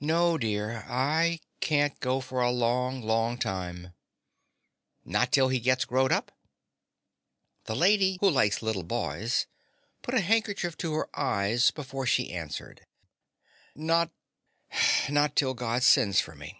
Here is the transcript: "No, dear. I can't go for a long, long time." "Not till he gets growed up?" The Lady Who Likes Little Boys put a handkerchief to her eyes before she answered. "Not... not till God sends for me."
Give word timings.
"No, 0.00 0.36
dear. 0.36 0.84
I 0.88 1.38
can't 1.60 2.00
go 2.00 2.20
for 2.20 2.40
a 2.42 2.50
long, 2.50 3.02
long 3.02 3.38
time." 3.38 3.94
"Not 5.04 5.30
till 5.30 5.46
he 5.46 5.60
gets 5.60 5.84
growed 5.84 6.10
up?" 6.10 6.32
The 7.66 7.76
Lady 7.76 8.16
Who 8.20 8.28
Likes 8.28 8.62
Little 8.62 8.82
Boys 8.82 9.46
put 10.02 10.14
a 10.14 10.22
handkerchief 10.22 10.76
to 10.78 10.94
her 10.94 11.08
eyes 11.16 11.70
before 11.70 12.04
she 12.08 12.32
answered. 12.32 12.84
"Not... 13.76 14.10
not 15.08 15.36
till 15.36 15.54
God 15.54 15.84
sends 15.84 16.20
for 16.20 16.34
me." 16.34 16.56